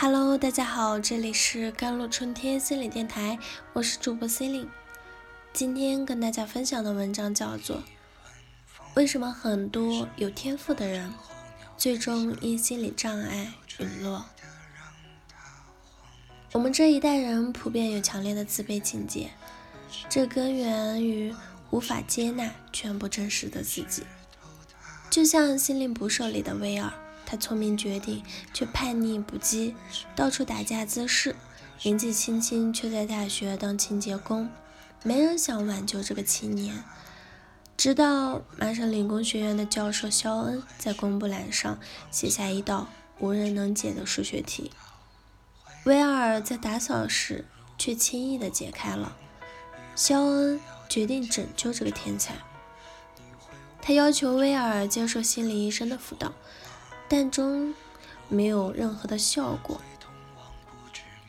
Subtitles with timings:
[0.00, 3.36] Hello，大家好，这里是甘露春天心理电台，
[3.72, 4.68] 我是主播 Celine。
[5.52, 7.78] 今天跟大家分享的文章叫做
[8.94, 11.12] 《为什么很多有天赋的人
[11.76, 14.18] 最终因心理障碍陨落》。
[16.52, 19.32] 我们这一代人普遍有强烈的自卑情节，
[20.08, 21.34] 这根源于
[21.70, 24.04] 无法接纳全部真实的自己。
[25.10, 26.92] 就像《心灵捕手》里的威尔。
[27.30, 28.24] 他聪明绝顶，
[28.54, 29.74] 却叛逆不羁，
[30.16, 31.36] 到处打架滋事。
[31.82, 34.48] 年纪轻轻，却在大学当清洁工。
[35.02, 36.82] 没人想挽救这个青年。
[37.76, 41.78] 直到麻省理工学院的教授肖恩在公布栏上
[42.10, 42.88] 写下一道
[43.18, 44.70] 无人能解的数学题，
[45.84, 47.44] 威尔在打扫时
[47.76, 49.14] 却轻易地解开了。
[49.94, 50.58] 肖恩
[50.88, 52.36] 决定拯救这个天才。
[53.82, 56.32] 他要求威尔接受心理医生的辅导。
[57.08, 57.74] 但终
[58.28, 59.80] 没有任何的效果。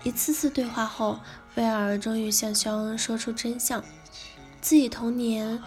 [0.03, 1.19] 一次次对话后，
[1.55, 3.83] 威尔终于向肖恩说出真相：
[4.61, 5.61] 自己童年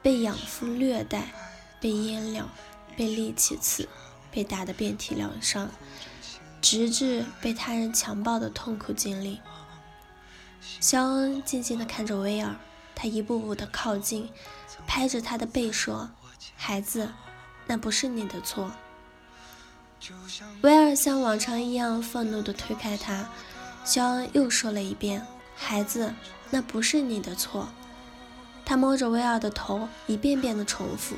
[0.00, 1.32] 被养父虐待、
[1.80, 2.48] 被阉了、
[2.96, 3.88] 被利器刺、
[4.30, 5.68] 被打得遍体鳞伤，
[6.60, 9.40] 直至被他人强暴的痛苦经历。
[10.80, 12.54] 肖恩静静地看着威尔，
[12.94, 14.30] 他一步步地靠近，
[14.86, 16.10] 拍着他的背说
[16.54, 17.12] ：“孩子，
[17.66, 18.70] 那不是你的错。”
[20.62, 23.28] 威尔像往常一样愤怒地推开他，
[23.84, 26.12] 肖恩又说了一遍：“孩子，
[26.50, 27.68] 那不是你的错。”
[28.64, 31.16] 他摸着威尔的头，一遍遍地重复：“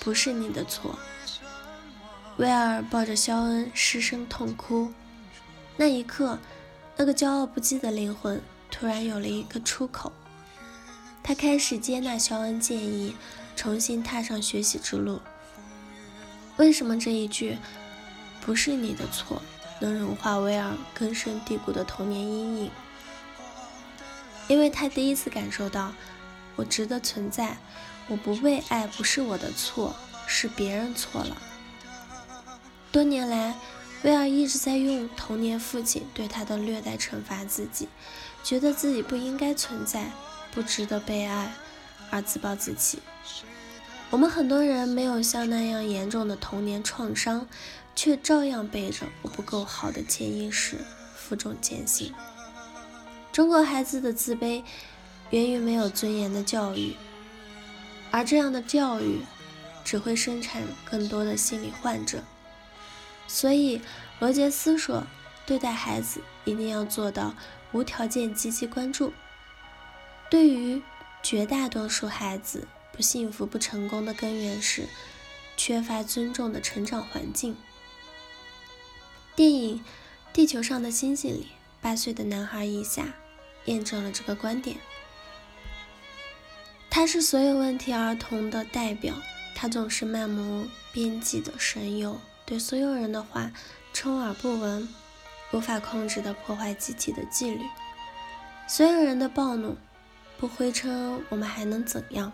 [0.00, 0.98] 不是你的错。”
[2.38, 4.92] 威尔抱着肖恩失声痛哭。
[5.76, 6.38] 那一刻，
[6.96, 10.12] 那个骄傲不羁的灵魂突然有了一个出口，
[11.22, 13.14] 他开始接纳肖恩建议，
[13.56, 15.20] 重新踏上学习之路。
[16.56, 17.58] 为什么这一句？
[18.44, 19.40] 不是你的错，
[19.80, 22.70] 能融化威尔根深蒂固的童年阴影，
[24.48, 25.92] 因为他第一次感受到，
[26.56, 27.56] 我值得存在，
[28.08, 29.94] 我不被爱不是我的错，
[30.26, 31.36] 是别人错了。
[32.90, 33.54] 多年来，
[34.02, 37.88] 威尔一直在用童年父亲对他的虐待惩罚自己，
[38.42, 40.10] 觉得自己不应该存在，
[40.52, 41.52] 不值得被爱，
[42.10, 42.98] 而自暴自弃。
[44.12, 47.48] 我们很多人没有像那样严重的童年创伤。
[47.94, 50.78] 却照样背着我不够好的潜意识
[51.14, 52.14] 负重前行。
[53.30, 54.64] 中国孩子的自卑
[55.28, 56.96] 源于没有尊严的教育，
[58.10, 59.20] 而这样的教育
[59.84, 62.24] 只会生产更多的心理患者。
[63.26, 63.82] 所以，
[64.20, 65.04] 罗杰斯说，
[65.44, 67.34] 对待孩子一定要做到
[67.72, 69.12] 无条件积极关注。
[70.30, 70.82] 对于
[71.22, 74.86] 绝大多数孩子不幸福、不成功的根源是
[75.56, 77.56] 缺乏尊重的成长环境。
[79.34, 79.78] 电影
[80.32, 81.48] 《地球上的星星》里，
[81.80, 83.06] 八岁的男孩伊夏
[83.64, 84.76] 验证了这个观点。
[86.90, 89.14] 他是所有问题儿童的代表，
[89.54, 93.50] 他总是漫无边际的神游，对所有人的话
[93.94, 94.86] 充耳不闻，
[95.52, 97.64] 无法控制的破坏集体的纪律。
[98.68, 99.76] 所有人的暴怒
[100.38, 102.30] 不回车，我们还能怎样？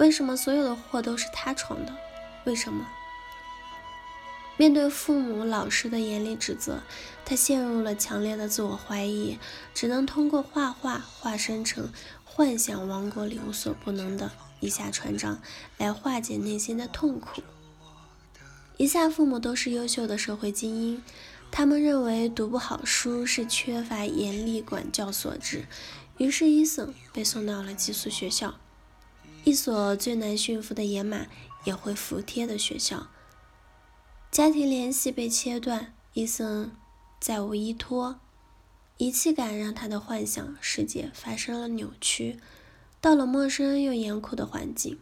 [0.00, 1.94] 为什么所有的祸都是他闯的？
[2.46, 2.88] 为什么？
[4.56, 6.80] 面对父母、老师的严厉指责，
[7.22, 9.38] 他陷入了强烈的自我怀疑，
[9.74, 11.92] 只能通过画画化身成
[12.24, 15.42] 幻想王国里无所不能的一下船长
[15.76, 17.42] 来化解内心的痛苦。
[18.78, 21.02] 一下父母都是优秀的社会精英，
[21.50, 25.66] 他们认为读不好书是缺乏严厉管教所致，
[26.16, 28.54] 于是伊森被送到了寄宿学校，
[29.44, 31.26] 一所最难驯服的野马
[31.64, 33.08] 也会服帖的学校。
[34.30, 36.70] 家庭联系被切断，伊森
[37.18, 38.20] 再无依托，
[38.98, 42.38] 遗弃感让他的幻想世界发生了扭曲。
[43.00, 45.00] 到了陌生又严酷的环境，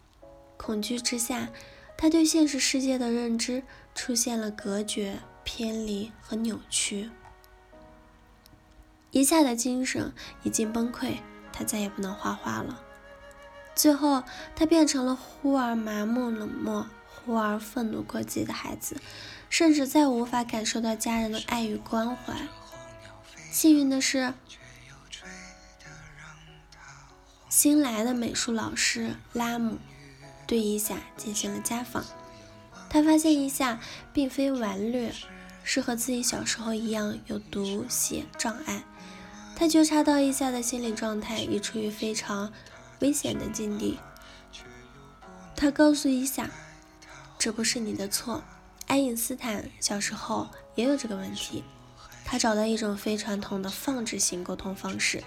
[0.57, 1.51] 恐惧之下，
[1.97, 7.11] 他对现实世界的认知出现了隔绝、偏离和扭曲。
[9.11, 10.13] 一下的精神
[10.45, 11.17] 已经崩溃，
[11.53, 12.85] 他再也不能画画了。
[13.79, 14.25] 最后，
[14.57, 16.87] 他变成了忽而麻木冷漠。
[17.25, 18.97] 忽而愤怒过激的孩子，
[19.51, 22.35] 甚至再无法感受到家人的爱与关怀。
[23.51, 24.33] 幸运的是，
[27.51, 29.77] 新来的美术老师拉姆
[30.47, 32.03] 对伊夏进行了家访。
[32.89, 33.79] 他发现伊夏
[34.15, 35.13] 并非顽劣，
[35.63, 38.83] 是和自己小时候一样有读写障碍。
[39.55, 42.51] 他觉察到伊夏的心理状态已处于非常
[43.01, 43.99] 危险的境地。
[45.57, 46.51] 他告诉伊夏。
[47.39, 48.43] 这不是你的错。
[48.89, 51.63] 爱因斯坦小时候也有这个问题，
[52.25, 55.23] 他找到一种非传统的放置型沟通方式。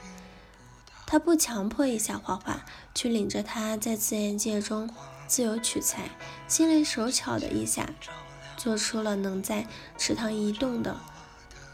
[1.08, 4.90] 他不强迫一下画画，去领着他在自然界中
[5.26, 6.10] 自由取材，
[6.50, 7.90] 心灵手巧的一下，
[8.58, 9.66] 做出了能在
[9.98, 11.00] 池塘移动的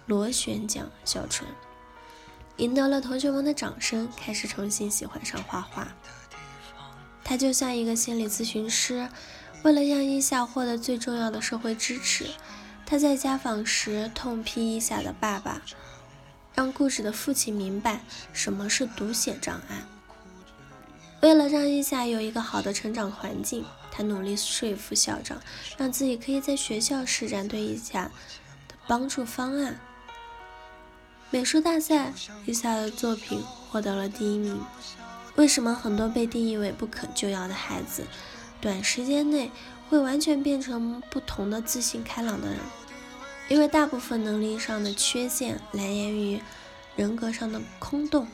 [0.05, 1.49] 螺旋桨小船，
[2.57, 5.87] 赢得了同学们的掌声，开始重新喜欢上画画。
[7.23, 9.09] 他就像一个心理咨询师，
[9.63, 12.29] 为了让伊夏获得最重要的社会支持，
[12.85, 15.61] 他在家访时痛批伊夏的爸爸。
[16.55, 18.01] 让故事的父亲明白
[18.33, 19.83] 什么是读写障碍。
[21.21, 25.39] 为了让伊夏有一个好的成长环境，他努力说服校长，
[25.77, 28.05] 让自己可以在学校施展对伊夏
[28.67, 29.79] 的帮助方案。
[31.29, 32.13] 美术大赛，
[32.45, 34.61] 伊夏的作品获得了第一名。
[35.35, 38.07] 为什么很多被定义为不可救药的孩子，
[38.61, 39.51] 短时间内
[39.89, 42.57] 会完全变成不同的自信开朗的人？
[43.49, 46.41] 因为大部分能力上的缺陷来源于
[46.95, 48.27] 人格上的空洞。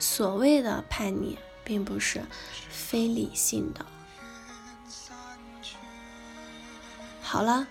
[0.00, 2.24] 所谓的叛逆，并不是
[2.68, 3.86] 非理性的。
[7.22, 7.68] 好了，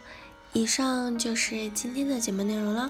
[0.53, 2.89] 以上就是今天的节目内容了。